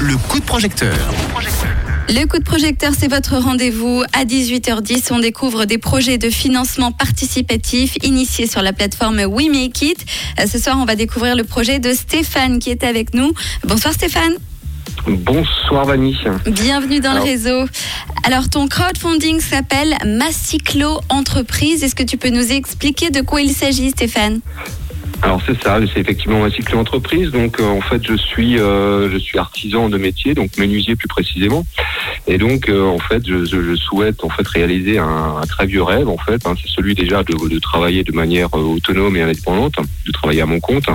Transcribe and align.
Le 0.00 0.16
coup 0.28 0.40
de 0.40 0.44
projecteur. 0.44 0.96
Le 2.08 2.26
coup 2.26 2.38
de 2.38 2.42
projecteur, 2.42 2.92
c'est 2.98 3.06
votre 3.06 3.36
rendez-vous. 3.36 4.02
À 4.12 4.24
18h10, 4.24 5.12
on 5.12 5.20
découvre 5.20 5.64
des 5.64 5.78
projets 5.78 6.18
de 6.18 6.28
financement 6.28 6.90
participatif 6.90 7.96
initiés 8.02 8.48
sur 8.48 8.62
la 8.62 8.72
plateforme 8.72 9.20
We 9.28 9.48
Make 9.48 9.80
It. 9.82 10.04
Euh, 10.40 10.46
Ce 10.48 10.58
soir, 10.58 10.76
on 10.80 10.84
va 10.84 10.96
découvrir 10.96 11.36
le 11.36 11.44
projet 11.44 11.78
de 11.78 11.92
Stéphane 11.92 12.58
qui 12.58 12.70
est 12.70 12.82
avec 12.82 13.14
nous. 13.14 13.32
Bonsoir 13.64 13.94
Stéphane. 13.94 14.34
Bonsoir 15.06 15.84
Vanny. 15.84 16.16
Bienvenue 16.46 16.98
dans 16.98 17.10
Alors- 17.12 17.24
le 17.24 17.30
réseau. 17.30 17.64
Alors, 18.24 18.48
ton 18.48 18.66
crowdfunding 18.66 19.38
s'appelle 19.40 19.94
Massiclo 20.04 20.98
Entreprise. 21.10 21.84
Est-ce 21.84 21.94
que 21.94 22.02
tu 22.02 22.16
peux 22.16 22.30
nous 22.30 22.50
expliquer 22.50 23.10
de 23.10 23.20
quoi 23.20 23.40
il 23.40 23.52
s'agit, 23.52 23.90
Stéphane? 23.90 24.40
Alors 25.24 25.40
c'est 25.46 25.60
ça, 25.62 25.80
c'est 25.92 26.00
effectivement 26.00 26.44
un 26.44 26.50
cycle 26.50 26.76
entreprise. 26.76 27.30
Donc 27.30 27.58
euh, 27.58 27.64
en 27.64 27.80
fait 27.80 28.02
je 28.06 28.14
suis 28.14 28.58
euh, 28.58 29.10
je 29.10 29.16
suis 29.16 29.38
artisan 29.38 29.88
de 29.88 29.96
métier, 29.96 30.34
donc 30.34 30.56
menuisier 30.58 30.96
plus 30.96 31.08
précisément. 31.08 31.64
Et 32.26 32.36
donc 32.36 32.68
euh, 32.68 32.84
en 32.84 32.98
fait 32.98 33.26
je, 33.26 33.44
je- 33.46 33.62
je 33.62 33.74
souhaite 33.74 34.22
en 34.22 34.28
fait 34.28 34.46
réaliser 34.46 34.98
un, 34.98 35.36
un 35.42 35.46
très 35.46 35.64
vieux 35.66 35.82
rêve 35.82 36.08
en 36.10 36.18
fait. 36.18 36.46
hein. 36.46 36.52
c'est 36.60 36.68
celui 36.70 36.94
déjà 36.94 37.22
de, 37.22 37.48
de 37.48 37.58
travailler 37.58 38.04
de 38.04 38.12
manière 38.12 38.48
euh, 38.54 38.58
autonome 38.76 39.16
et 39.16 39.22
indépendante, 39.22 39.76
de 40.06 40.12
travailler 40.12 40.42
à 40.42 40.46
mon 40.46 40.60
compte. 40.60 40.86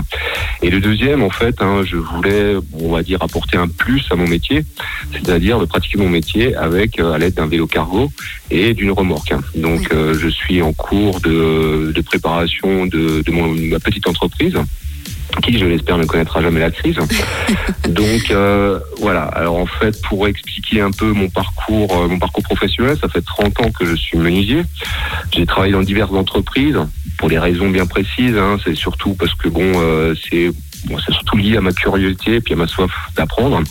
Et 0.62 0.70
le 0.70 0.80
deuxième 0.80 1.23
en 1.23 1.32
fait, 1.32 1.56
hein, 1.62 1.82
je 1.84 1.96
voulais 1.96 2.54
on 2.80 2.92
va 2.92 3.02
dire 3.02 3.23
apporter 3.23 3.58
un 3.58 3.68
plus 3.68 4.06
à 4.12 4.16
mon 4.16 4.28
métier, 4.28 4.64
c'est-à-dire 5.12 5.59
de 5.59 5.66
pratiquer 5.66 5.98
mon 5.98 6.09
métier 6.09 6.56
avec 6.56 7.00
euh, 7.00 7.14
à 7.14 7.18
l'aide 7.18 7.34
d'un 7.34 7.48
vélo 7.48 7.66
cargo 7.66 8.12
et 8.52 8.76
d'une 8.76 8.92
remorque. 8.92 9.34
Donc 9.56 9.92
euh, 9.92 10.14
je 10.14 10.28
suis 10.30 10.62
en 10.62 10.73
cours 10.73 11.20
de, 11.22 11.92
de 11.96 12.02
préparation 12.02 12.86
de, 12.86 13.22
de 13.23 13.32
mon, 13.32 13.48
ma 13.56 13.80
petite 13.80 14.06
entreprise 14.08 14.19
qui, 15.44 15.58
je 15.58 15.66
l'espère, 15.66 15.98
ne 15.98 16.05
connaîtra 16.05 16.41
jamais 16.41 16.59
la 16.59 16.72
crise. 16.72 16.98
Donc 17.88 18.32
euh, 18.32 18.80
voilà. 19.00 19.23
Alors 19.23 19.58
en 19.58 19.66
fait, 19.66 20.02
pour 20.04 20.28
expliquer 20.28 20.81
un 20.81 20.92
peu 20.92 21.12
mon 21.12 21.30
parcours, 21.30 21.95
euh, 21.95 22.08
mon 22.08 22.20
parcours 22.20 22.44
professionnel, 22.44 22.97
ça 23.00 23.08
fait 23.08 23.22
30 23.22 23.62
ans 23.62 23.72
que 23.72 23.86
je 23.86 23.95
suis 23.95 24.17
menuisier. 24.17 24.64
J'ai 25.31 25.45
travaillé 25.45 25.73
dans 25.73 25.81
diverses 25.81 26.12
entreprises 26.12 26.78
pour 27.17 27.30
des 27.30 27.40
raisons 27.40 27.70
bien 27.70 27.86
précises. 27.86 28.36
hein. 28.38 28.58
C'est 28.64 28.75
surtout 28.75 29.14
parce 29.14 29.34
que 29.36 29.50
bon, 29.50 29.72
euh, 29.75 30.16
c'est 30.30 30.52
bon, 30.86 30.97
c'est 31.06 31.14
surtout 31.14 31.38
lié 31.38 31.58
à 31.58 31.62
ma 31.62 31.72
curiosité 31.73 32.36
et 32.36 32.42
puis 32.42 32.53
à 32.53 32.58
ma 32.58 32.67
soif 32.67 32.92
d'apprendre. 33.16 33.62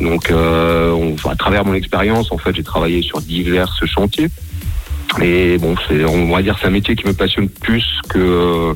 Donc, 0.00 0.30
euh, 0.30 0.92
on, 0.92 1.16
à 1.28 1.34
travers 1.36 1.64
mon 1.64 1.74
expérience, 1.74 2.30
en 2.30 2.38
fait, 2.38 2.54
j'ai 2.54 2.62
travaillé 2.62 3.02
sur 3.02 3.20
divers 3.20 3.74
chantiers. 3.86 4.28
Et 5.22 5.56
bon, 5.58 5.74
c'est, 5.88 6.04
on 6.04 6.30
va 6.30 6.42
dire, 6.42 6.56
c'est 6.60 6.66
un 6.66 6.70
métier 6.70 6.94
qui 6.94 7.06
me 7.06 7.14
passionne 7.14 7.48
plus 7.48 7.84
que 8.08 8.74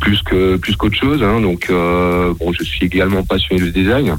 plus 0.00 0.20
que 0.22 0.56
plus 0.56 0.76
qu'autre 0.76 0.96
chose. 0.98 1.22
hein. 1.22 1.40
Donc, 1.40 1.68
euh, 1.70 2.34
bon, 2.38 2.52
je 2.52 2.62
suis 2.64 2.84
également 2.86 3.22
passionné 3.22 3.62
de 3.62 3.70
design. 3.70 4.16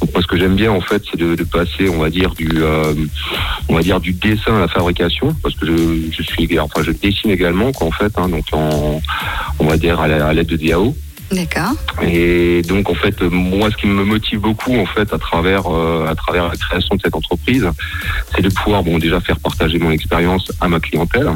Donc, 0.00 0.12
moi, 0.12 0.22
ce 0.22 0.26
que 0.26 0.36
j'aime 0.36 0.56
bien, 0.56 0.72
en 0.72 0.80
fait, 0.80 1.02
c'est 1.10 1.16
de, 1.18 1.34
de 1.36 1.44
passer, 1.44 1.88
on 1.88 1.98
va 1.98 2.10
dire, 2.10 2.34
du 2.34 2.48
euh, 2.56 2.94
on 3.68 3.76
va 3.76 3.82
dire 3.82 4.00
du 4.00 4.12
dessin 4.12 4.56
à 4.56 4.60
la 4.60 4.68
fabrication, 4.68 5.34
parce 5.42 5.54
que 5.54 5.66
je, 5.66 6.10
je 6.10 6.22
suis, 6.22 6.58
enfin, 6.58 6.82
je 6.82 6.90
dessine 6.90 7.30
également, 7.30 7.70
quoi, 7.72 7.86
en 7.86 7.92
fait. 7.92 8.12
hein. 8.16 8.28
donc, 8.28 8.44
en, 8.52 9.00
on 9.60 9.66
va 9.66 9.76
dire 9.76 10.00
à 10.00 10.08
la- 10.08 10.26
à 10.26 10.32
l'aide 10.32 10.48
de 10.48 10.56
DAO. 10.56 10.96
D'accord. 11.34 11.72
Et 12.02 12.62
donc 12.62 12.88
en 12.88 12.94
fait, 12.94 13.20
moi, 13.22 13.68
ce 13.70 13.76
qui 13.76 13.86
me 13.88 14.04
motive 14.04 14.38
beaucoup 14.38 14.76
en 14.78 14.86
fait 14.86 15.12
à 15.12 15.18
travers 15.18 15.66
euh, 15.66 16.06
à 16.06 16.14
travers 16.14 16.48
la 16.48 16.56
création 16.56 16.94
de 16.94 17.00
cette 17.02 17.16
entreprise, 17.16 17.68
c'est 18.34 18.42
de 18.42 18.48
pouvoir 18.50 18.82
bon 18.84 18.98
déjà 18.98 19.20
faire 19.20 19.38
partager 19.40 19.78
mon 19.78 19.90
expérience 19.90 20.52
à 20.60 20.68
ma 20.68 20.78
clientèle 20.80 21.30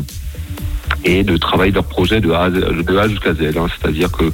et 1.04 1.22
de 1.24 1.36
travailler 1.36 1.72
leur 1.72 1.84
projet 1.84 2.20
de 2.20 2.30
A, 2.30 2.48
de 2.50 2.96
A 2.96 3.08
jusqu'à 3.08 3.34
Z. 3.34 3.56
hein. 3.56 3.66
C'est-à-dire 3.80 4.10
que 4.12 4.32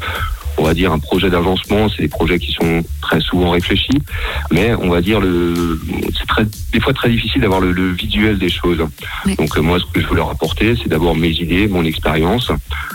on 0.56 0.62
va 0.62 0.74
dire 0.74 0.92
un 0.92 0.98
projet 0.98 1.30
d'agencement, 1.30 1.88
c'est 1.88 2.02
des 2.02 2.08
projets 2.08 2.38
qui 2.38 2.52
sont 2.52 2.82
très 3.00 3.20
souvent 3.20 3.50
réfléchis, 3.50 3.98
mais 4.50 4.74
on 4.74 4.88
va 4.88 5.00
dire 5.00 5.20
le 5.20 5.80
c'est 6.18 6.26
très 6.26 6.44
des 6.72 6.80
fois 6.80 6.92
très 6.92 7.10
difficile 7.10 7.40
d'avoir 7.42 7.60
le, 7.60 7.72
le 7.72 7.92
visuel 7.92 8.38
des 8.38 8.48
choses. 8.48 8.82
Oui. 9.26 9.34
Donc 9.36 9.56
euh, 9.56 9.62
moi, 9.62 9.78
ce 9.78 9.84
que 9.92 10.00
je 10.00 10.06
veux 10.06 10.16
leur 10.16 10.30
apporter, 10.30 10.74
c'est 10.80 10.88
d'abord 10.88 11.14
mes 11.14 11.30
idées, 11.30 11.68
mon 11.68 11.84
expérience, 11.84 12.50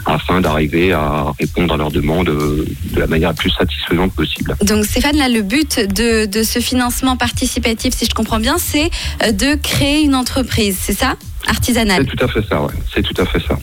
afin 0.06 0.42
d'arriver 0.42 0.92
à 0.92 1.34
répondre 1.40 1.74
à 1.74 1.78
leurs 1.78 1.92
demandes 1.92 2.30
euh, 2.30 2.66
de 2.94 3.00
la 3.00 3.08
manière 3.08 3.30
la 3.30 3.36
plus 3.36 3.52
satisfaisante 3.52 4.14
possible. 4.14 4.56
Donc 4.64 4.86
Stéphane, 4.86 5.18
là, 5.18 5.30
le 5.30 5.41
but 5.41 5.80
de, 5.80 6.26
de 6.26 6.44
ce 6.44 6.59
financement 6.59 7.18
participatif, 7.18 7.94
si 7.94 8.06
je 8.06 8.14
comprends 8.14 8.40
bien, 8.40 8.58
c'est 8.58 8.90
euh, 9.24 9.31
de 9.31 9.56
créer 9.56 10.02
une 10.03 10.16
entreprise, 10.16 10.78
c'est 10.80 10.97
ça? 10.97 11.16
Artisanale. 11.48 12.06
C'est 12.10 12.16
tout 12.18 12.26
à 12.26 12.28
fait 12.28 12.48
ça, 12.48 12.62
ouais. 12.62 12.74
C'est 12.94 13.02
tout 13.02 13.22
à 13.22 13.26
fait 13.26 13.40
ça. 13.40 13.58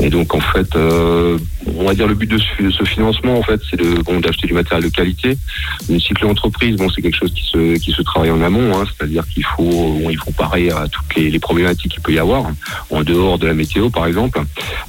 Et 0.00 0.10
donc 0.10 0.34
en 0.34 0.40
fait, 0.40 0.76
euh, 0.76 1.38
on 1.78 1.84
va 1.84 1.94
dire 1.94 2.06
le 2.06 2.14
but 2.14 2.30
de 2.30 2.38
ce, 2.38 2.70
ce 2.70 2.84
financement, 2.84 3.38
en 3.38 3.42
fait, 3.42 3.60
c'est 3.70 3.78
de 3.78 4.02
bon 4.02 4.20
d'acheter 4.20 4.46
du 4.46 4.52
matériel 4.54 4.84
de 4.84 4.94
qualité. 4.94 5.36
Une 5.88 5.98
cycle 5.98 6.26
entreprise, 6.26 6.76
bon, 6.76 6.88
c'est 6.90 7.02
quelque 7.02 7.16
chose 7.16 7.32
qui 7.32 7.44
se 7.44 7.78
qui 7.78 7.90
se 7.92 8.02
travaille 8.02 8.30
en 8.30 8.42
amont, 8.42 8.78
hein, 8.78 8.84
c'est-à-dire 8.86 9.26
qu'il 9.28 9.44
faut 9.44 9.62
bon, 9.62 10.10
il 10.10 10.18
faut 10.18 10.30
parer 10.32 10.70
à 10.70 10.86
toutes 10.88 11.14
les, 11.16 11.30
les 11.30 11.38
problématiques 11.38 11.92
qu'il 11.92 12.02
peut 12.02 12.12
y 12.12 12.18
avoir 12.18 12.50
en 12.90 13.02
dehors 13.02 13.38
de 13.38 13.46
la 13.46 13.54
météo, 13.54 13.90
par 13.90 14.06
exemple, 14.06 14.40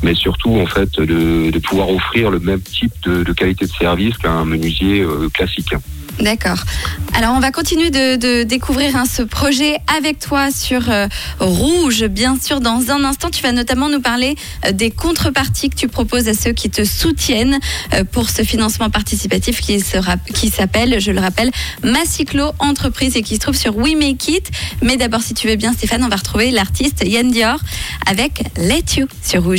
mais 0.03 0.13
surtout 0.13 0.55
en 0.59 0.65
fait 0.65 0.99
de, 0.99 1.49
de 1.49 1.59
pouvoir 1.59 1.89
offrir 1.89 2.29
le 2.29 2.39
même 2.39 2.61
type 2.61 2.93
de, 3.03 3.23
de 3.23 3.33
qualité 3.33 3.65
de 3.65 3.71
service 3.71 4.17
qu'un 4.17 4.45
menuisier 4.45 5.01
euh, 5.01 5.29
classique. 5.33 5.73
D'accord. 6.19 6.57
Alors 7.13 7.33
on 7.35 7.39
va 7.39 7.51
continuer 7.51 7.89
de, 7.89 8.43
découvrir 8.43 8.95
hein, 8.95 9.05
ce 9.05 9.21
projet 9.21 9.77
avec 9.97 10.19
toi 10.19 10.51
sur 10.51 10.89
euh, 10.89 11.07
Rouge, 11.39 12.05
bien 12.05 12.37
sûr. 12.39 12.59
Dans 12.59 12.91
un 12.91 13.03
instant, 13.03 13.29
tu 13.29 13.41
vas 13.41 13.51
notamment 13.51 13.89
nous 13.89 14.01
parler 14.01 14.35
euh, 14.65 14.71
des 14.71 14.91
contreparties 14.91 15.69
que 15.69 15.75
tu 15.75 15.87
proposes 15.87 16.27
à 16.27 16.33
ceux 16.33 16.53
qui 16.53 16.69
te 16.69 16.83
soutiennent 16.85 17.59
euh, 17.93 18.03
pour 18.03 18.29
ce 18.29 18.43
financement 18.43 18.89
participatif 18.89 19.61
qui 19.61 19.79
s'appelle, 20.49 20.99
je 20.99 21.11
le 21.11 21.19
rappelle, 21.19 21.51
Massiclo 21.83 22.51
Entreprise 22.59 23.15
et 23.15 23.21
qui 23.21 23.35
se 23.35 23.39
trouve 23.39 23.55
sur 23.55 23.75
We 23.77 23.95
Make 23.95 24.27
It. 24.27 24.51
Mais 24.81 24.97
d'abord, 24.97 25.21
si 25.21 25.33
tu 25.33 25.47
veux 25.47 25.55
bien, 25.55 25.73
Stéphane, 25.73 26.03
on 26.03 26.09
va 26.09 26.17
retrouver 26.17 26.51
l'artiste 26.51 27.03
Yann 27.05 27.31
Dior 27.31 27.59
avec 28.05 28.43
Let 28.57 28.99
You 28.99 29.07
sur 29.23 29.43
Rouge. 29.43 29.55